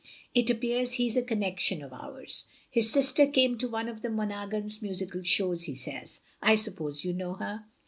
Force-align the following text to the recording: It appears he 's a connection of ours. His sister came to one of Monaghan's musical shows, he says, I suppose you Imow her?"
It 0.33 0.49
appears 0.49 0.93
he 0.93 1.07
's 1.07 1.15
a 1.15 1.21
connection 1.21 1.83
of 1.83 1.93
ours. 1.93 2.47
His 2.71 2.91
sister 2.91 3.27
came 3.27 3.55
to 3.59 3.67
one 3.69 3.87
of 3.87 4.03
Monaghan's 4.03 4.81
musical 4.81 5.21
shows, 5.21 5.65
he 5.65 5.75
says, 5.75 6.21
I 6.41 6.55
suppose 6.55 7.05
you 7.05 7.13
Imow 7.13 7.37
her?" 7.37 7.65